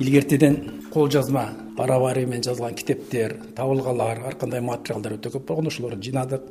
илгертеден 0.00 0.56
кол 0.92 1.10
жазма 1.10 1.48
барабары 1.76 2.26
менен 2.26 2.44
жазылган 2.44 2.74
китептер 2.74 3.36
табылгалар 3.56 4.22
ар 4.28 4.38
кандай 4.40 4.60
материалдар 4.60 5.16
өтө 5.18 5.32
көп 5.36 5.46
болгон 5.48 5.70
ошолорду 5.72 6.02
жыйнадык. 6.02 6.42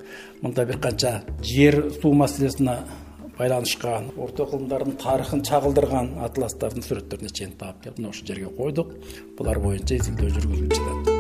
Мында 0.41 0.65
бир 0.65 0.79
канча 0.79 1.21
жер 1.41 1.91
суу 2.01 2.13
маселесине 2.13 2.77
байланышкан 3.37 4.11
орто 4.17 4.45
кылымдардын 4.45 4.97
тарыхын 5.01 5.43
чагылдырган 5.43 6.13
атластардын 6.27 6.85
сүрөттөрүнө 6.87 7.33
чейин 7.33 7.57
таап 7.59 7.83
келип 7.83 7.99
мына 7.99 8.13
ушул 8.13 8.27
жерге 8.27 8.53
койдук. 8.57 8.95
Булар 9.37 9.59
боюнча 9.59 9.99
изилдөө 9.99 10.35
жүргүзүлүп 10.37 10.79
жатат 10.79 11.15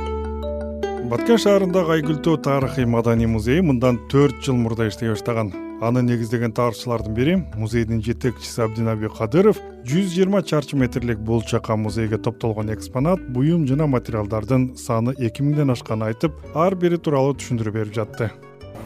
баткен 1.09 1.37
шаарындагы 1.37 1.99
айгүлтөө 1.99 2.39
тарыхый 2.47 2.87
маданий 2.89 3.29
музейи 3.29 3.61
мындан 3.61 3.99
төрт 4.09 4.39
жыл 4.45 4.57
мурда 4.57 4.87
иштей 4.89 5.11
баштаган 5.11 5.51
аны 5.85 6.01
негиздеген 6.01 6.53
тарыхчылардын 6.57 7.13
бири 7.13 7.35
музейдин 7.55 8.01
жетекчиси 8.01 8.61
абдинаби 8.65 9.09
кадыров 9.17 9.59
жүз 9.85 10.07
жыйырма 10.15 10.41
чарчы 10.41 10.77
метрлик 10.81 11.19
бул 11.19 11.43
чака 11.45 11.75
музейге 11.77 12.17
топтолгон 12.17 12.73
экспонат 12.73 13.21
буюм 13.35 13.67
жана 13.69 13.85
материалдардын 13.87 14.71
саны 14.81 15.13
эки 15.19 15.45
миңден 15.45 15.73
ашканын 15.75 16.07
айтып 16.09 16.39
ар 16.55 16.75
бири 16.75 16.97
тууралуу 16.97 17.37
түшүндүрүп 17.37 17.77
берип 17.77 17.93
жатты. 17.93 18.31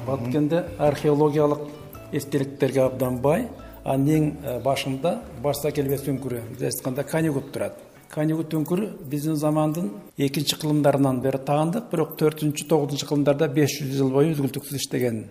Баткенде 0.07 0.65
археологиялык 0.77 1.67
эстеликтерге 2.11 2.83
абдан 2.89 3.21
бай 3.23 3.47
анын 3.85 4.15
эң 4.17 4.61
башында 4.65 5.19
башса 5.43 5.71
келбес 5.71 6.03
үңкүрү 6.03 6.41
бизче 6.51 6.71
айтканда 6.73 7.07
канигут 7.07 7.53
турат. 7.53 7.77
Канигут 8.09 8.53
үңкүрү 8.57 8.89
биздин 9.09 9.37
замандын 9.39 9.91
экинчи 10.17 10.57
кылымдарынан 10.59 11.21
бери 11.23 11.39
таандык 11.47 11.91
бирок 11.91 12.17
төртүнчү 12.19 12.67
тогузунчу 12.67 13.07
кылымдарда 13.07 13.47
беш 13.53 13.79
жүз 13.83 14.01
жыл 14.01 14.11
бою 14.11 14.33
үзгүлтүксүз 14.33 14.81
иштеген 14.81 15.27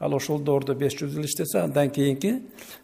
ал 0.00 0.14
ошол 0.16 0.40
доордо 0.40 0.74
беш 0.74 0.96
жүз 0.96 1.12
жыл 1.14 1.28
иштесе 1.28 1.60
андан 1.60 1.90
кийинки 1.90 2.34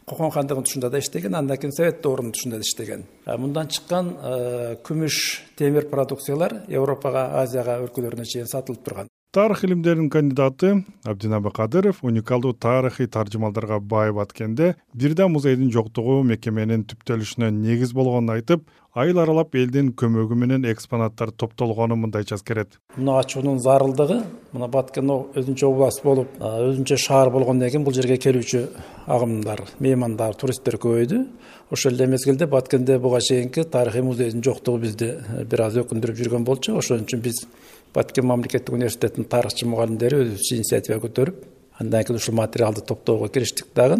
кокон 0.04 0.30
хандыгынын 0.30 0.64
тушунда 0.68 0.90
да 0.90 0.98
иштеген 0.98 1.34
андан 1.34 1.56
кийин 1.56 1.72
совет 1.72 2.02
доорунун 2.02 2.32
тушунда 2.32 2.56
да 2.56 2.62
иштеген. 2.62 3.04
Мындан 3.26 3.68
чыккан 3.68 4.16
э, 4.22 4.76
күмүш 4.84 5.42
темир 5.56 5.88
продукциялар 5.88 6.62
европага 6.68 7.40
азияга 7.42 7.80
өлкөлөрүнө 7.86 8.24
чейин 8.24 8.46
сатылып 8.46 8.84
турган 8.84 9.08
тарых 9.36 9.64
илимдеринин 9.64 10.08
кандидаты 10.08 10.84
абдинаби 11.04 11.50
кадыров 11.50 11.96
уникалдуу 12.02 12.54
тарыхый 12.54 13.06
таржымалдарга 13.06 13.80
бай 13.80 14.10
баткенде 14.10 14.76
бир 14.94 15.14
да 15.14 15.28
музейдин 15.28 15.68
жоктугу 15.70 16.22
мекеменин 16.22 16.86
түптөлүшүнө 16.88 17.50
негиз 17.52 17.92
болгонун 17.92 18.32
айтып 18.32 18.64
айыл 18.94 19.20
аралап 19.20 19.52
элдин 19.60 19.92
көмөгү 19.92 20.40
менен 20.40 20.64
экспонаттар 20.72 21.34
топтолгонун 21.36 22.00
мындайча 22.06 22.38
эскерет 22.40 22.80
мына 22.96 23.18
ачуунун 23.20 23.60
зарылдыгы 23.60 24.22
мына 24.54 24.70
баткен 24.72 25.12
өзүнчө 25.12 25.68
область 25.68 26.00
болуп 26.02 26.40
өзүнчө 26.40 26.96
шаар 26.96 27.28
болгондон 27.28 27.68
кийин 27.68 27.84
бул 27.84 27.92
жерге 27.92 28.16
келүүчү 28.16 28.62
агымдар 29.06 29.62
меймандар 29.80 30.34
туристтер 30.34 30.78
көбөйдү. 30.82 31.20
Ошол 31.70 31.94
эле 31.94 32.06
мезгилде 32.10 32.46
баткенде 32.46 32.98
буга 32.98 33.20
чейинки 33.20 33.64
тарыхый 33.64 34.02
музейдин 34.02 34.42
жоктугу 34.42 34.78
бизди 34.82 35.16
э, 35.18 35.44
бир 35.44 35.66
аз 35.66 35.78
өкүндүрүп 35.82 36.18
жүргөн 36.20 36.44
болчу. 36.46 36.76
Ошон 36.78 37.04
үчүн 37.06 37.22
биз 37.22 37.42
баткен 37.94 38.26
мамлекеттик 38.26 38.74
университетинин 38.74 39.28
тарыхчы 39.28 39.66
мугалимдери 39.66 40.22
өзүбүз 40.24 40.52
инициатива 40.56 41.00
көтөрүп 41.06 41.44
андан 41.80 42.04
кийин 42.04 42.20
ушул 42.20 42.34
материалды 42.34 42.80
топтоого 42.80 43.28
кириштик 43.28 43.68
дагы 43.74 43.98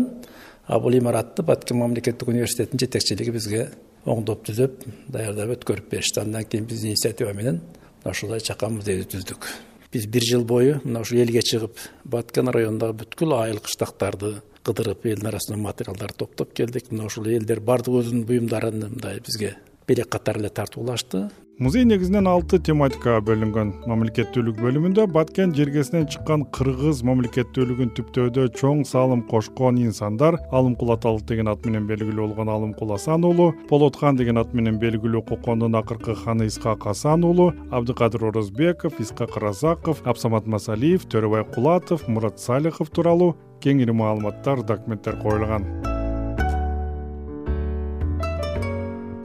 бул 0.69 0.99
имаратты 0.99 1.43
баткен 1.43 1.79
мамлекеттик 1.79 2.29
университетинин 2.29 2.81
жетекчилиги 2.87 3.31
бизге 3.31 3.69
оңдоп 4.07 4.45
түзөп 4.47 4.85
даярдап 5.11 5.57
өткөрүп 5.57 5.91
беришти. 5.91 6.21
Андан 6.21 6.45
кийин 6.45 6.67
биздин 6.67 6.95
инициатива 6.95 7.33
менен 7.35 7.61
мына 8.03 8.13
ушундай 8.13 8.41
чака 8.41 8.69
музейди 8.71 9.09
түздүк. 9.17 9.47
Биз 9.93 10.07
бир 10.07 10.23
жыл 10.23 10.45
бою 10.45 10.81
мына 10.85 11.03
ушул 11.03 11.19
элге 11.23 11.43
чыгып 11.43 11.79
баткен 12.05 12.51
районундагы 12.55 13.01
бүткүл 13.03 13.35
айыл 13.41 13.59
кыштактарды 13.59 14.37
кыдырып 14.67 15.07
элдин 15.07 15.31
арасынан 15.31 15.63
материалдарды 15.63 16.19
топтоп 16.23 16.55
келдик. 16.55 16.91
Мына 16.91 17.07
ушул 17.07 17.27
элдер 17.27 17.61
баардыгы 17.61 18.03
өзүнүн 18.05 18.27
буюмдарын 18.27 18.87
мындай 18.87 19.21
бизге 19.21 19.57
белек 19.89 20.09
катары 20.13 20.45
эле 20.45 20.49
тартуулашты 20.51 21.29
музей 21.59 21.87
негизинен 21.89 22.27
алты 22.29 22.59
тематикага 22.61 23.23
бөлүнгөн. 23.25 23.71
Мамлекеттүүлүк 23.89 24.59
бөлүмүндө 24.61 25.07
баткен 25.09 25.55
жергесинен 25.57 26.05
чыккан 26.13 26.45
кыргыз 26.53 27.01
мамлекеттүүлүгүн 27.09 27.95
түптөөдө 27.97 28.45
чоң 28.61 28.83
салым 28.85 29.23
кошкон 29.31 29.81
инсандар 29.81 30.37
алымкул 30.53 30.93
аталык 30.93 31.25
деген 31.31 31.49
ат 31.49 31.65
менен 31.65 31.89
белгилүү 31.89 32.29
болгон 32.29 32.53
алымкул 32.53 32.93
асан 32.99 33.25
уулу 33.25 33.55
болот 33.71 33.97
хан 33.97 34.21
деген 34.21 34.43
ат 34.43 34.53
менен 34.53 34.77
белгилүү 34.83 35.25
кокондун 35.33 35.81
акыркы 35.81 36.15
ханы 36.27 36.51
исхак 36.53 36.87
асан 36.93 37.25
уулу 37.25 37.53
абдыкадыр 37.73 38.29
орозбеков 38.29 39.01
исхак 39.01 39.41
ыразаков 39.41 40.05
абсамат 40.05 40.47
масалиев 40.47 41.09
төрөбай 41.09 41.49
кулатов 41.55 42.07
мурат 42.09 42.39
салихов 42.39 42.93
тууралуу 42.93 43.35
кеңири 43.65 43.97
маалыматтар 43.97 44.61
документтер 44.61 45.23
коюлган 45.25 45.96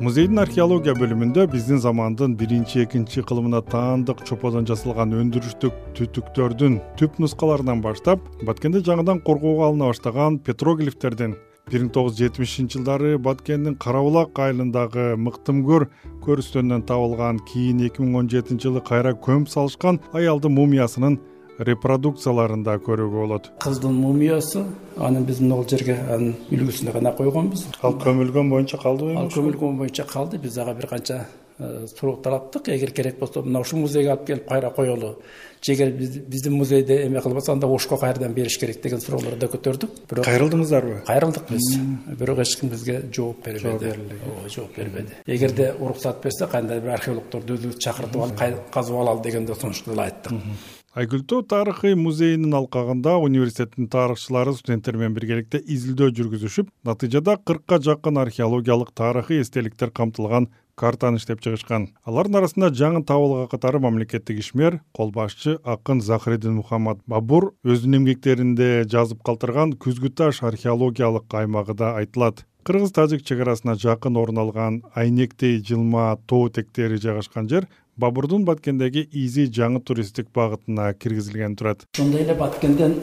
музейдин 0.01 0.39
археология 0.41 0.95
бөлүмүндө 0.97 1.43
биздин 1.51 1.77
замандын 1.77 2.31
биринчи 2.33 2.79
экинчи 2.81 3.21
кылымына 3.29 3.59
таандык 3.69 4.23
чоподон 4.25 4.65
жасалган 4.65 5.13
өндүрүштүк 5.13 5.75
түтүктөрдүн 5.99 6.79
түп 6.97 7.19
нускаларынан 7.21 7.83
баштап 7.85 8.23
баткенди 8.47 8.81
жаңыдан 8.87 9.21
коргоого 9.27 9.67
алына 9.67 9.91
баштаган 9.91 10.39
петроглифтердин 10.47 11.35
бир 11.69 11.83
миң 11.83 11.91
тогуз 11.93 12.15
жүз 12.17 12.23
жетимишинчи 12.23 12.79
жылдары 12.79 13.11
баткендин 13.27 13.77
кара 13.85 14.01
булак 14.01 14.41
айылындагы 14.41 15.05
мыктымкөр 15.21 15.85
көрүстөнүнөн 16.25 16.87
табылган 16.89 17.43
кийин 17.51 17.85
эки 17.85 18.01
миң 18.01 18.23
он 18.23 18.31
жетинчи 18.33 18.71
жылы 18.71 18.81
кайра 18.87 19.13
көмүп 19.13 19.53
салышкан 19.53 20.01
аялдын 20.17 20.57
мумиясынын 20.57 21.21
репродукцияларын 21.65 22.63
да 22.65 22.77
көрүүгө 22.81 23.21
болот. 23.21 23.51
Кыздын 23.61 23.93
мумиясы 23.93 24.63
аны 24.97 25.21
биз 25.25 25.41
могул 25.43 25.67
жерге 25.69 25.97
анын 26.09 26.33
үлгүсүнө 26.51 26.95
гана 26.95 27.13
койгонбуз 27.17 27.67
ал 27.81 27.99
көмүлгөн 28.01 28.49
боюнча 28.51 28.81
калдыбы 28.81 29.17
ал 29.19 29.29
көмүлгөн 29.33 29.77
боюнча 29.83 30.07
калды. 30.09 30.41
Биз 30.41 30.57
ага 30.57 30.73
бир 30.73 30.87
канча 30.89 31.25
э, 31.59 31.85
суроо 31.87 32.17
талаптык. 32.17 32.69
Эгер 32.69 32.91
керек 32.91 33.19
болсо 33.19 33.43
мына 33.45 33.61
ушул 33.61 33.79
музейге 33.85 34.15
алып 34.15 34.25
келип 34.27 34.47
кайра 34.49 34.71
коелу 34.71 35.15
же 35.61 35.73
эгер 35.73 35.91
биздин 35.91 36.53
музейде 36.57 37.05
эме 37.05 37.21
кылбаса 37.21 37.51
анда 37.51 37.67
ошко 37.67 37.97
кайрадан 37.97 38.33
бериш 38.33 38.57
керек 38.57 38.81
деген 38.81 38.99
суроолорду 38.99 39.37
да 39.37 39.47
көтөрдүк. 39.47 40.01
Бирок 40.09 40.25
кайрылдыңыздарбы 40.25 41.05
кайрылдык 41.05 41.49
биз. 41.49 41.77
Бирок 42.17 42.39
эч 42.39 42.57
ким 42.57 42.69
бизге 42.69 43.03
жооп 43.13 43.45
бербеди. 43.45 43.67
Жооп 43.67 43.81
берилди. 43.83 44.19
Ооба 44.25 44.49
жооп 44.49 44.75
бербеди. 44.75 45.13
Эгерде 45.27 45.73
уруксат 45.79 46.23
берсе 46.23 46.47
кандай 46.47 46.81
бир 46.81 46.97
археологдорду 46.97 47.59
өзүбүз 47.59 47.77
чакыртып 47.77 48.21
алып 48.25 48.71
казып 48.73 48.95
алалы 48.95 49.21
деген 49.21 49.45
да 49.45 49.55
сунушту 49.55 49.91
деле 49.91 50.09
айттык 50.09 50.80
айгүлтөө 50.91 51.45
тарыхый 51.47 51.93
музейинин 51.95 52.51
алкагында 52.57 53.13
университеттин 53.23 53.87
тарыхчылары 53.93 54.51
студенттер 54.57 54.97
менен 54.99 55.13
биргеликте 55.15 55.61
изилдөө 55.63 56.11
жүргүзүшүп 56.17 56.67
натыйжада 56.87 57.37
кыркка 57.47 57.79
жакын 57.79 58.19
археологиялык 58.19 58.91
тарыхый 58.91 59.39
эстеликтер 59.39 59.93
камтылган 59.95 60.49
картаны 60.75 61.21
иштеп 61.21 61.39
чыгышкан. 61.45 61.87
Алардын 62.03 62.41
арасында 62.41 62.71
жаңы 62.75 63.05
табылга 63.07 63.47
катары 63.47 63.79
мамлекеттик 63.79 64.43
ишмер 64.43 64.81
кол 64.91 65.11
башчы 65.15 65.59
акын 65.63 66.01
захириддин 66.01 66.57
мухаммад 66.59 66.99
бабур 67.07 67.53
өзүнүн 67.63 68.01
эмгектеринде 68.01 68.71
жазып 68.91 69.23
калтырган 69.23 69.77
күзгү 69.79 70.11
таш 70.11 70.43
археологиялык 70.43 71.31
аймагы 71.31 71.77
да 71.77 71.95
айтылат. 72.01 72.43
Кыргыз 72.63 72.91
тажик 72.93 73.23
чек 73.25 73.39
арасына 73.41 73.73
жакын 73.73 74.17
орун 74.17 74.37
алган 74.37 74.81
айнектей 74.93 75.61
жылма 75.65 76.17
тоо 76.27 76.49
этектери 76.49 76.99
жайгашкан 77.01 77.47
жер 77.49 77.67
бабурдун 78.01 78.45
баткендеги 78.47 79.03
изи 79.11 79.45
жаңы 79.53 79.81
туристтик 79.85 80.31
багытына 80.33 80.93
киргизилгени 80.97 81.55
турат. 81.55 81.85
Ошондой 81.93 82.23
эле 82.23 82.35
баткенден 82.35 82.97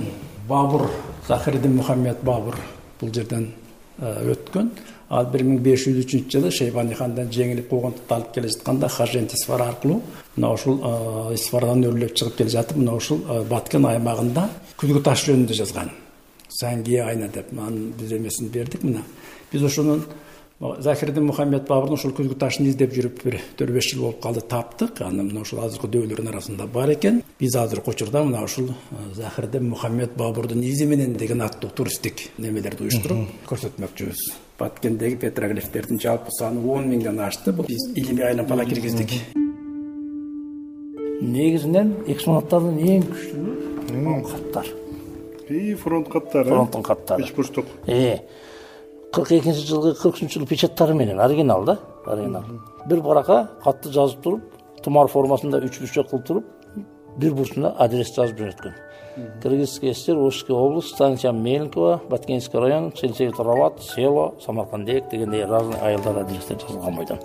бабур 0.48 0.88
захириддин 1.28 1.76
мухаммед 1.76 2.22
бабур 2.22 2.56
бул 3.00 3.12
жерден 3.14 3.53
э, 3.98 4.32
өткөн. 4.32 4.70
Ал 5.08 5.31
бир 5.32 5.44
миң 5.47 5.62
беш 5.64 5.87
жүз 5.87 6.03
үчүнчү 6.03 6.34
жылы 6.34 6.50
шейбани 6.53 6.97
хандан 6.98 7.31
жеңилип 7.32 7.70
куугунтукты 7.70 8.14
алып 8.14 8.34
келе 8.34 8.50
жатканда 8.53 8.88
хажент 8.92 9.32
исфара 9.32 9.70
аркылуу 9.72 10.03
мына 10.37 10.53
ушул 10.53 10.81
э, 10.82 11.34
исфарадан 11.34 11.87
өрлөп 11.88 12.14
чыгып 12.19 12.37
келе 12.42 12.53
жатып 12.56 12.82
мына 12.82 12.97
ушул 12.98 13.22
э, 13.22 13.42
баткен 13.48 13.87
аймагында 13.88 14.48
күзгү 14.81 15.03
таш 15.04 15.28
жөнүндө 15.31 15.56
жазган. 15.62 15.92
Сангия 16.48 17.06
айна 17.06 17.28
деп 17.28 17.53
анын 17.54 17.92
биз 17.98 18.12
эмесин 18.12 18.50
бердик 18.53 18.82
мына. 18.82 19.04
Биз 19.53 19.62
ошонун 19.62 20.04
захирдин 20.60 21.24
мухаммед 21.26 21.69
бабурдун 21.69 21.94
ушул 21.94 22.12
күзгү 22.16 22.34
ташын 22.38 22.66
издеп 22.66 22.91
жүрүп 22.96 23.20
бир 23.22 23.36
төрт 23.58 23.72
беш 23.76 23.93
жыл 23.93 24.02
болуп 24.02 24.20
калды 24.22 24.40
таптык. 24.43 25.00
Аны 25.06 25.22
мына 25.22 25.44
ушул 25.44 25.60
азыркы 25.62 25.87
дөөлөрдүн 25.87 26.32
арасында 26.32 26.66
бар 26.66 26.90
экен. 26.96 27.22
Биз 27.38 27.55
азыркы 27.55 27.93
учурда 27.93 28.25
мына 28.25 28.43
ушул 28.43 28.72
захирдин 29.14 29.69
мухаммед 29.70 30.16
бабурдун 30.16 30.62
изи 30.62 30.87
менен 30.87 31.14
деген 31.14 31.43
аттуу 31.43 31.70
туристтик 31.70 32.25
немелерди 32.38 32.88
уюштуруп 32.88 33.28
көрсөтмөкчүбүз. 33.46 34.25
Баткендеги 34.58 35.20
петроглифтердин 35.22 36.00
жалпы 36.02 36.34
саны 36.34 36.66
он 36.66 36.90
миңден 36.90 37.20
ашты. 37.20 37.52
Бул 37.52 37.66
биз 37.69 37.87
илимий 37.94 38.26
айланмага 38.26 38.66
киргиздик. 38.66 39.14
Негизинен 41.22 41.94
экспонаттардын 42.06 42.82
эң 42.82 43.06
күчтүүү 43.12 43.49
каттар 44.26 44.66
фронт 45.82 46.08
каттары 46.12 46.50
фронттун 46.50 46.82
каттары 46.82 47.25
үч 47.25 47.32
бурчтук 47.34 47.66
кырк 49.12 49.32
экинчи 49.32 49.66
жылкы 49.66 49.94
кырк 49.94 50.16
үчүнчү 50.16 50.40
жылы 50.40 50.46
печаттары 50.46 50.94
менен. 50.94 51.20
Оригинал 51.20 51.64
да 51.64 51.78
оригинал. 52.06 52.44
Бир 52.87 53.00
баракка 53.00 53.49
катты 53.64 53.93
жазып 53.93 54.22
туруп 54.22 54.58
тумар 54.84 55.08
формасында 55.10 55.60
үч 55.64 55.81
бурчак 55.82 56.10
кылып 56.10 56.26
туруп 56.26 56.44
бир 57.19 57.34
бурчуна 57.34 57.75
адрес 57.82 58.12
жазып 58.14 58.38
жөнөткөн 58.43 58.76
кыргызская 59.43 59.94
сср 59.94 60.19
ошская 60.22 60.56
область 60.56 60.94
станица 60.94 61.32
мельниково 61.32 62.00
баткенский 62.10 62.58
район 62.58 62.93
рават 63.38 63.81
село 63.82 64.34
самаркандек 64.44 65.11
дегендей 65.11 65.44
разный 65.44 65.81
айылдар 65.81 66.19
адрестер 66.19 66.58
жазылган 66.61 66.94
бойдон 66.96 67.19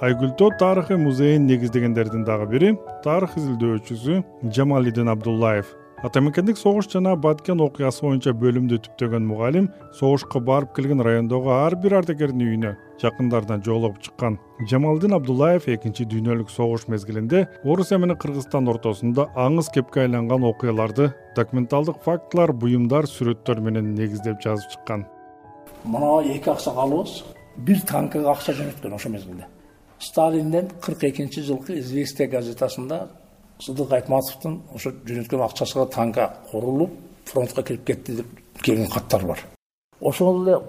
айгүл 0.00 0.30
тоо 0.38 0.50
тарыхый 0.58 0.96
музейин 0.96 1.46
негиздегендердин 1.46 2.24
дагы 2.24 2.46
бири 2.46 2.78
тарых 3.02 3.36
изилдөөчүсү 3.36 4.22
жамалидин 4.42 5.08
абдуллаев 5.08 5.74
ата 6.04 6.20
мекендик 6.20 6.58
согуш 6.58 6.88
жана 6.92 7.14
баткен 7.16 7.60
окуясы 7.64 8.02
боюнча 8.04 8.34
бөлүмдү 8.36 8.78
түптөгөн 8.84 9.24
мугалим 9.24 9.70
согушка 9.96 10.40
барып 10.44 10.74
келген 10.76 11.00
райондогу 11.00 11.48
ар 11.54 11.76
бир 11.80 11.96
ардагердин 12.00 12.42
үйүнө 12.44 12.72
жакындарына 13.00 13.62
жоолугуп 13.64 14.02
чыккан. 14.04 14.36
Жамалдин 14.68 15.16
абдуллаев 15.16 15.68
экинчи 15.72 16.04
дүйнөлүк 16.04 16.52
согуш 16.52 16.86
мезгилинде 16.92 17.46
орусия 17.64 17.98
менен 17.98 18.20
кыргызстан 18.20 18.68
ортосунда 18.68 19.30
аңыз 19.36 19.72
кепке 19.72 20.04
айланган 20.04 20.44
окуяларды 20.44 21.14
документалдык 21.36 22.04
фактылар 22.04 22.52
буюмдар 22.52 23.08
сүрөттөр 23.08 23.60
менен 23.60 23.94
негиздеп 23.94 24.40
жазып 24.44 24.76
чыккан. 24.76 25.06
Мына 25.84 26.20
эки 26.28 26.50
аксакалыбыз 26.52 27.22
бир 27.56 27.80
танкага 27.88 28.32
акча 28.36 28.52
жөнөткөн 28.52 28.96
ошол 28.96 29.16
мезгилде. 29.16 29.48
Сталинден 29.98 30.68
кырк 30.80 31.04
экинчи 31.04 31.40
жылкы 31.40 31.78
известия 31.80 32.28
газетасында 32.28 33.06
сыдык 33.60 33.92
айтматовдун 33.92 34.62
ошо 34.74 34.92
жөнөткөн 35.04 35.44
акчасына 35.46 35.86
танка 35.86 36.30
курулуп 36.50 36.90
фронтко 37.24 37.62
кирип 37.62 37.84
кетти 37.86 38.16
деп 38.16 38.26
келген 38.62 38.90
каттар 38.90 39.24
бар. 39.24 39.38
Ошол 40.00 40.42
эле 40.42 40.60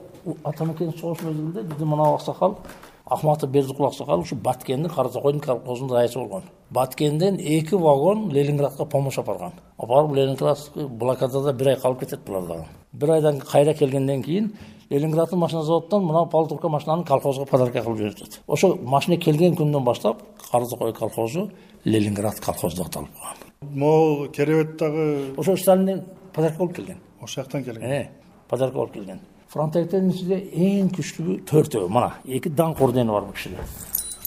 ата 0.44 0.66
мекендик 0.66 1.00
согуш 1.00 1.22
мезгилинде 1.22 1.63
биздин 1.63 1.88
мына 1.88 2.13
аксакал 2.16 2.57
акматов 3.06 3.50
бердикул 3.50 3.88
аксакал 3.88 4.19
ушу 4.19 4.36
баткендин 4.36 4.89
кара 4.89 5.10
токойдун 5.10 5.42
колхозунун 5.42 5.95
раиси 5.95 6.18
болгон. 6.18 6.44
Баткенден 6.69 7.36
эки 7.36 7.75
вагон 7.75 8.30
ленинградка 8.31 8.86
помощь 8.86 9.18
алып 9.18 9.28
барган 9.28 9.54
алып 9.78 9.89
барып 9.89 10.16
ленинград 10.16 10.60
блокадада 10.75 11.54
бир 11.54 11.68
ай 11.68 11.75
калып 11.75 12.00
кетет 12.00 12.25
булар 12.25 12.44
дагы. 12.48 12.66
Бир 12.94 13.10
айдан 13.10 13.39
кайра 13.39 13.74
келгенден 13.74 14.24
кийин 14.24 14.54
ленинграддын 14.89 15.39
машина 15.39 15.63
заводдон 15.63 16.06
мына 16.06 16.25
полуторка 16.25 16.69
машинаны 16.69 17.04
колхозго 17.04 17.45
подарка 17.45 17.81
кылып 17.81 17.98
жиберишет 17.98 18.42
ошол 18.48 18.78
машина 18.81 19.18
келген 19.18 19.56
күндөн 19.56 19.84
баштап 19.84 20.22
кара 20.51 20.66
токой 20.66 20.94
колхозу 20.94 21.50
ленинград 21.86 22.39
колхозу 22.39 22.78
деп 22.78 22.88
аталып 22.88 23.10
калган 23.13 23.48
могул 23.62 24.28
керебет 24.30 24.78
дагы 24.78 25.34
ошо 25.38 25.57
сталинден 25.57 26.04
подарка 26.38 26.57
болуп 26.57 26.75
келген. 26.75 26.98
Ошол 27.22 27.44
жактан 27.44 27.63
келген. 27.63 27.84
Э, 27.84 28.10
подарка 28.48 28.75
болуп 28.75 28.94
келген. 28.94 29.19
Фронтовикттердин 29.50 30.12
ичинде 30.12 30.38
эң 30.54 30.92
күчтүүгү 30.94 31.38
төртөө. 31.50 31.88
Мына 31.89 32.12
эки 32.25 32.51
даңк 32.54 32.81
ордени 32.84 33.10
бар 33.10 33.25
бул 33.25 33.34
кишиде. 33.34 33.57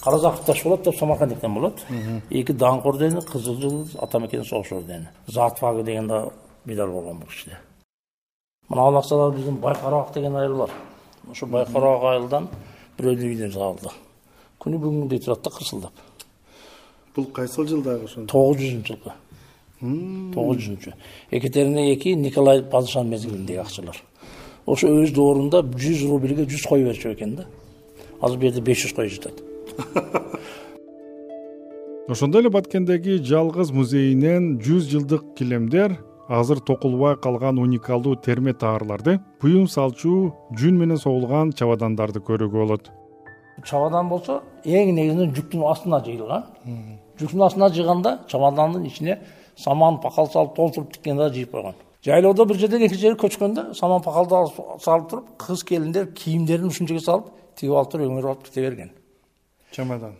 Каразаков 0.03 0.45
ташполот 0.47 0.83
деп 0.83 0.97
самаркандиктен 0.99 1.55
болот. 1.55 1.85
Эки 2.31 2.53
даңк 2.53 2.87
ордени 2.87 3.23
кызыл 3.23 3.61
жылдыз 3.61 3.97
ата 4.01 4.19
мекендик 4.19 4.49
согуш 4.49 4.73
ордени 4.73 5.09
затвага 5.27 5.83
деген 5.83 6.09
дагы 6.09 6.33
медаль 6.65 6.91
болгон 6.91 7.19
бул 7.19 7.29
кишиде 7.29 7.59
мына 8.71 8.87
ал 8.87 8.97
акчалар 8.97 9.35
биздин 9.35 9.57
байкарабак 9.61 10.15
деген 10.15 10.37
айыл 10.37 10.57
бар 10.63 10.71
ошо 11.31 11.47
байкарабак 11.47 12.05
айылдан 12.13 12.49
бирөөнүн 12.99 13.27
үйүнө 13.29 13.51
жабылды 13.55 13.93
күнү 14.61 14.79
бүгүнгүдөй 14.81 15.25
турат 15.25 15.43
да 15.45 15.51
кырсылдап. 15.51 15.93
Бул 17.17 17.27
кайсыл 17.35 17.67
жылдагы 17.67 18.05
ошо 18.05 18.27
тогуз 18.29 18.61
жүзүнчү 18.61 18.95
жылкы. 18.95 19.15
Тогуз 20.35 20.61
жүзүнчү 20.61 20.93
екатерина 21.31 21.87
эки 21.95 22.15
николай 22.15 22.63
падышанын 22.63 23.11
мезгилиндеги 23.15 23.61
акчалар. 23.63 23.97
Ошо 24.67 24.89
өз 24.89 25.15
доорунда 25.17 25.63
жүз 25.65 26.05
рубльге 26.11 26.45
жүз 26.45 26.69
кой 26.69 26.85
берчү 26.85 27.15
экен 27.15 27.37
да. 27.37 27.47
Азыр 28.21 28.37
бул 28.39 28.51
жерде 28.51 28.61
беш 28.61 28.85
жүз 28.85 28.95
кой 28.95 29.09
жатат 29.09 29.41
ошондой 32.11 32.43
эле 32.43 32.51
баткендеги 32.51 33.21
жалгыз 33.23 33.71
музейинен 33.73 34.59
жүз 34.61 34.89
жылдык 34.91 35.35
килемдер 35.39 35.95
азыр 36.31 36.61
токулбай 36.61 37.17
калган 37.17 37.59
уникалдуу 37.59 38.15
терме 38.17 38.53
таарларды 38.55 39.19
буюм 39.43 39.67
салчу 39.69 40.32
жүн 40.55 40.79
менен 40.79 40.99
соолгон 40.99 41.50
чабадандарды 41.53 42.23
көрүүгө 42.23 42.55
болот. 42.55 42.91
Чабадан 43.67 44.09
болсо 44.09 44.41
эң 44.65 44.94
негизинен 44.94 45.35
жүктүн 45.35 45.65
астына 45.67 45.99
жыйылган. 46.06 46.47
Жүктүн 47.19 47.44
астына 47.49 47.69
жыйганда 47.75 48.12
чабадандын 48.31 48.87
ичине 48.87 49.19
саман 49.56 49.99
пакал 50.00 50.31
салып 50.31 50.55
толтуруп 50.55 50.93
тиккен 50.94 51.19
да 51.19 51.29
жыйып 51.35 51.50
койгон. 51.50 51.75
Жайлоодо 52.05 52.47
бир 52.47 52.62
жерден 52.62 52.87
экинчи 52.87 53.03
жерге 53.03 53.26
көчкөндө 53.26 53.75
саман 53.75 54.03
пакалды 54.06 54.38
салып 54.85 55.11
туруп 55.11 55.35
кыз 55.37 55.65
келиндер 55.67 56.12
кийимдерин 56.15 56.71
ушул 56.71 56.87
жерге 56.87 57.05
салып 57.05 57.35
тигип 57.56 57.75
алып 57.75 57.91
туруп 57.91 58.06
өңүрүп 58.06 58.31
алып 58.31 58.47
кете 58.47 58.69
берген. 58.69 58.94
Чамадан. 59.73 60.15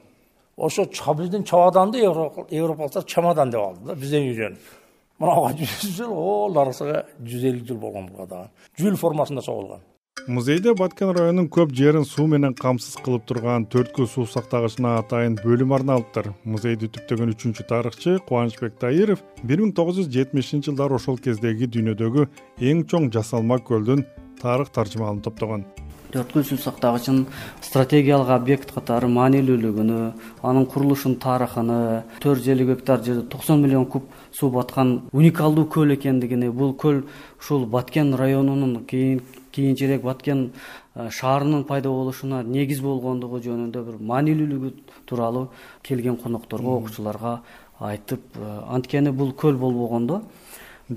Ошо 0.57 0.85
биздин 1.15 1.45
чабаданды 1.45 2.03
европалыктар 2.03 3.05
чамадан 3.05 3.51
деп 3.51 3.61
алды 3.61 3.87
да 3.87 3.95
бизден 3.95 4.27
үйрөнүп 4.29 4.80
мынага 5.21 5.53
жүз 5.61 5.95
жыл 6.01 6.17
о 6.17 6.49
нарасага 6.55 7.05
жүз 7.21 7.47
элүү 7.53 7.69
жыл 7.69 7.81
болгон 7.85 8.11
буга 8.11 8.27
дагы 8.27 8.83
жүл 8.83 8.97
формасында 9.01 9.45
чогулган. 9.47 9.87
Музейде 10.29 10.75
баткен 10.77 11.15
районунун 11.17 11.47
көп 11.49 11.71
жерин 11.77 12.05
суу 12.05 12.27
менен 12.29 12.53
камсыз 12.55 12.99
кылып 13.05 13.25
турган 13.29 13.65
төрткүл 13.73 14.09
суу 14.11 14.27
сактагычына 14.29 14.99
атайын 15.01 15.39
бөлүм 15.41 15.73
арналыптыр 15.79 16.33
музейди 16.45 16.91
түптөгөн 16.93 17.33
үчүнчү 17.35 17.65
тарыхчы 17.71 18.19
кубанычбек 18.29 18.77
таиров 18.83 19.23
бир 19.43 19.63
миң 19.65 19.73
тогуз 19.77 20.03
жүз 20.03 20.11
жетимишинчи 20.13 20.69
жылдары 20.69 20.99
ошол 21.01 21.17
кездеги 21.25 21.71
дүйнөдөгү 21.73 22.27
эң 22.73 22.85
чоң 22.91 23.09
жасалма 23.17 23.63
көлдүн 23.65 24.05
тарых 24.43 24.75
таржымалын 24.77 25.25
топтогон 25.25 25.65
төрткүл 26.13 26.45
суу 26.45 26.59
сактагычынын 26.59 27.27
стратегиялык 27.63 28.31
объект 28.35 28.73
катары 28.75 29.09
маанилүүлүгүнү 29.09 29.99
анын 30.43 30.67
курулушунун 30.67 31.19
тарыхыны 31.23 31.79
төрт 32.23 32.43
жүз 32.43 32.53
элүү 32.55 32.69
гектар 32.75 33.05
жерде 33.05 33.27
токсон 33.31 33.63
миллион 33.63 33.87
куб 33.87 34.09
суу 34.33 34.51
баткан 34.51 35.09
уникалдуу 35.13 35.67
көл 35.67 35.95
экендигини 35.95 36.51
бул 36.51 36.75
көл 36.75 37.05
ушул 37.41 37.67
баткен 37.67 38.15
районунун 38.19 38.85
кийин 38.91 39.23
кийинчерээк 39.53 40.03
баткен 40.03 40.51
шаарынын 40.95 41.65
пайда 41.65 41.89
болушуна 41.89 42.43
негиз 42.43 42.81
болгондугу 42.83 43.41
жөнүндө 43.47 43.85
бир 43.87 43.99
маанилүүлүгү 44.13 44.73
тууралуу 45.07 45.49
келген 45.83 46.17
конокторго 46.17 46.77
окуучуларга 46.79 47.41
айтып 47.81 48.39
анткени 48.69 49.11
бул 49.11 49.33
көл 49.33 49.57
болбогондо 49.57 50.23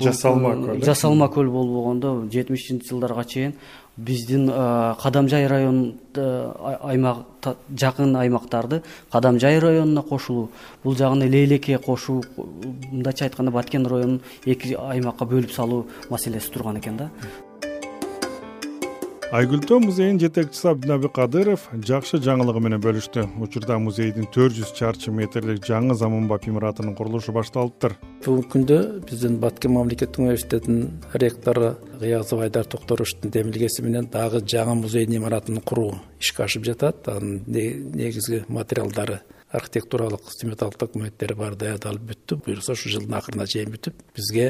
жасалма 0.02 0.56
көл 0.56 0.76
э? 0.78 0.86
жасалма 0.86 1.30
көл 1.30 1.50
болбогондо 1.50 2.14
жетимишинчи 2.32 2.90
жылдарга 2.90 3.24
чейин 3.26 3.54
биздин 3.98 4.50
э, 4.50 4.96
кадамжай 5.02 5.48
район 5.48 5.96
аймак 6.16 7.26
жакын 7.70 8.16
аймактарды 8.16 8.82
кадамжай 9.12 9.60
районуна 9.60 10.02
кошулуу 10.02 10.50
бул 10.84 10.96
жагын 10.96 11.28
лейлекке 11.30 11.78
кошуу 11.78 12.24
мындайча 12.38 13.26
айтканда 13.26 13.52
баткен 13.52 13.86
районун 13.86 14.22
эки 14.46 14.74
аймакка 14.74 15.26
бөлүп 15.26 15.52
салуу 15.52 15.86
маселеси 16.10 16.52
турган 16.52 16.80
экен 16.80 16.98
да 16.98 17.10
айгүлтөө 19.34 19.80
музейинин 19.82 20.20
жетекчиси 20.22 20.68
абдинаби 20.70 21.10
кадыров 21.10 21.64
жакшы 21.88 22.20
жаңылыгы 22.22 22.60
менен 22.62 22.82
бөлүштү. 22.84 23.24
Учурда 23.42 23.80
музейдин 23.82 24.28
төрт 24.30 24.54
жүз 24.60 24.76
чарчы 24.78 25.10
метрлик 25.10 25.64
жаңы 25.66 25.96
заманбап 25.98 26.46
имаратынын 26.46 26.94
курулушу 26.94 27.34
башталыптыр. 27.34 27.96
Бүгүнкү 28.28 28.52
күндө 28.54 28.78
биздин 29.10 29.40
баткен 29.42 29.74
мамлекеттик 29.74 30.22
университетинин 30.22 31.02
ректору 31.18 31.74
ыязов 31.98 32.46
айдар 32.46 32.70
токторовичтун 32.70 33.34
демилгеси 33.34 33.82
менен 33.82 34.12
дагы 34.14 34.44
жаңы 34.46 34.78
музейдин 34.84 35.24
имаратын 35.24 35.64
куруу 35.66 35.96
ишке 36.22 36.46
ашып 36.46 36.70
жатат. 36.70 37.10
Анын 37.10 37.42
негизги 37.50 38.44
материалдары 38.48 39.24
архитектуралык 39.50 40.30
сметалык 40.30 40.78
документтери 40.82 41.34
баары 41.38 41.58
даярдалып 41.62 42.06
бүттү 42.10 42.40
буюрса 42.46 42.74
ушул 42.74 42.96
жылдын 42.96 43.18
акырына 43.20 43.46
чейин 43.50 43.74
бүтүп 43.74 44.00
бизге 44.18 44.48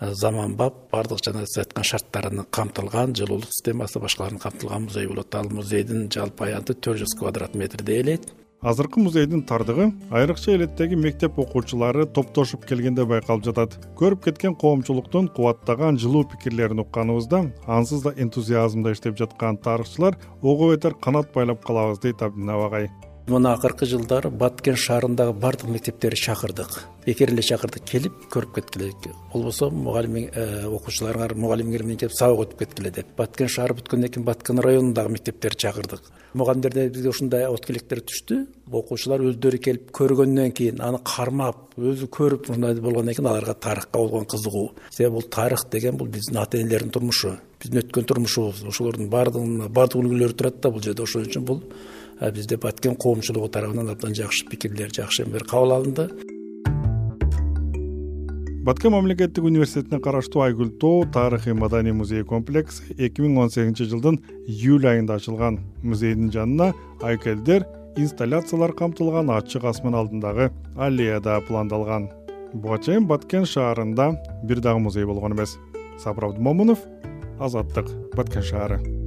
заманбап 0.00 0.74
баардык 0.90 1.20
жана 1.24 1.44
сиз 1.46 1.64
айткан 1.64 1.84
шарттарыны 1.84 2.44
камтылган 2.50 3.14
жылуулук 3.14 3.52
системасы 3.52 4.00
башкаларын 4.00 4.38
камтылган 4.38 4.84
музей 4.88 5.06
болот. 5.06 5.34
Ал 5.34 5.50
музейдин 5.50 6.08
жалпы 6.10 6.48
аянты 6.48 6.74
төрт 6.74 7.04
жүз 7.04 7.18
квадрат 7.18 7.54
метрди 7.54 7.98
ээлейт 8.00 8.30
азыркы 8.60 9.00
музейдин 9.00 9.42
тардыгы 9.48 9.90
айрыкча 10.10 10.52
элеттеги 10.54 10.94
мектеп 10.94 11.38
окуучулары 11.38 12.06
топтошуп 12.06 12.66
келгенде 12.68 13.06
байкалып 13.08 13.44
жатат. 13.44 13.76
Көрүп 13.96 14.24
кеткен 14.26 14.54
коомчулуктун 14.54 15.28
кубаттаган 15.28 15.98
жылуу 15.98 16.26
пикирлерин 16.28 16.84
укканыбызда 16.84 17.44
ансыз 17.66 18.02
да 18.04 18.12
энтузиазмда 18.16 18.92
иштеп 18.92 19.16
жаткан 19.16 19.56
тарыхчылар 19.56 20.18
ого 20.42 20.74
бетер 20.74 20.94
канат 20.94 21.32
байлап 21.32 21.64
калабыз 21.64 22.00
дейт 22.00 22.22
абдинап 22.22 22.66
агай 22.68 22.90
мына 23.30 23.54
акыркы 23.54 23.86
жылдары 23.86 24.30
баткен 24.30 24.76
шаарындагы 24.76 25.32
баардык 25.38 25.70
мектептерди 25.70 26.18
чакырдык. 26.20 26.80
Бекер 27.06 27.30
эле 27.32 27.42
чакырдык 27.42 27.84
келип 27.86 28.16
көрүп 28.32 28.54
кеткиле. 28.58 28.90
Болбосо 29.32 29.70
мугалим 29.70 30.16
э, 30.16 30.66
окуучуларыңар 30.66 31.34
мугалимиңер 31.38 31.84
менен 31.86 32.00
келип 32.02 32.16
сабак 32.16 32.48
өтүп 32.48 32.64
кеткиле 32.64 32.90
деп. 32.90 33.12
Баткен 33.16 33.48
шаары 33.48 33.76
бүткөндөн 33.78 34.12
кийин 34.12 34.26
баткен 34.26 34.60
районундагы 34.60 35.14
мектептерди 35.14 35.62
чакырдык. 35.64 36.10
Мугалимдерден 36.34 36.90
бизге 36.92 37.10
ушундай 37.10 37.46
откиликтер 37.46 38.02
түштү. 38.06 38.40
Окуучулар 38.70 39.22
өздөрү 39.30 39.62
келип 39.62 39.90
көргөндөн 39.96 40.52
кийин 40.54 40.82
аны 40.82 41.00
кармап 41.04 41.78
өзү 41.78 42.10
көрүп 42.10 42.50
ушундай 42.50 42.74
болгондон 42.78 43.14
кийин 43.14 43.30
аларга 43.30 43.54
тарыхка 43.54 43.98
болгон 43.98 44.26
кызыгуу. 44.30 44.72
Себеби 44.90 45.14
бул 45.14 45.22
тарых 45.22 45.64
деген 45.70 45.96
бул 45.96 46.08
биздин 46.08 46.38
ата 46.38 46.60
энелердин 46.60 46.90
турмушу. 46.90 47.36
Биздин 47.62 47.82
өткөн 47.82 48.06
турмушубуз. 48.06 48.62
Ошолордун 48.62 49.10
баардыгынын 49.10 49.72
баардык 49.74 50.04
үлгүлөрү 50.04 50.36
турат 50.38 50.60
да 50.60 50.70
бул 50.70 50.82
жерде. 50.82 51.02
Ошон 51.02 51.26
үчүн 51.26 51.44
бул 51.44 51.64
бизде 52.28 52.56
баткен 52.56 52.96
коомчулугу 52.96 53.48
тарабынан 53.48 53.88
абдан 53.88 54.14
жакшы 54.14 54.44
пикирлер 54.50 54.92
жакшы 54.92 55.24
эмелер 55.24 55.44
кабыл 55.48 55.72
алынды. 55.72 56.10
Баткен 58.60 58.92
мамлекеттик 58.92 59.44
университетине 59.44 60.02
караштуу 60.04 60.42
айгүл 60.44 60.68
тоо 60.82 61.06
тарыхый 61.08 61.54
маданий 61.54 61.96
музей 61.96 62.24
комплекси 62.24 62.92
эки 62.98 63.24
миң 63.24 63.38
он 63.40 63.50
сегизинчи 63.50 63.88
жылдын 63.88 64.20
июль 64.46 64.86
айында 64.86 65.16
ачылган. 65.16 65.62
Музейдин 65.82 66.28
жанына 66.30 66.74
айкелдер 67.00 67.64
инсталляциялар 67.96 68.76
камтылган 68.76 69.32
ачык 69.32 69.64
асман 69.64 69.96
алдындагы 69.96 70.50
аллея 70.76 71.20
да 71.20 71.40
пландалган. 71.40 72.10
Буга 72.52 72.82
чейин 72.84 73.08
баткен 73.08 73.48
шаарында 73.48 74.12
бир 74.44 74.60
дагы 74.60 74.78
музей 74.78 75.06
болгон 75.06 75.32
эмес. 75.32 75.56
Сапыр 75.98 76.28
абдымомунов 76.28 76.84
азаттык 77.40 77.88
баткен 78.14 78.42
шаары 78.42 78.99